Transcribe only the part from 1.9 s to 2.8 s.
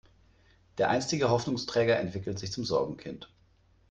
entwickelt sich zum